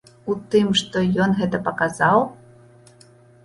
[0.33, 2.25] У тым, што ён гэта паказаў?